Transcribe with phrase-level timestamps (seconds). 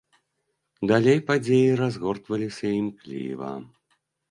[0.91, 3.55] Далей падзеі разгортваліся імкліва.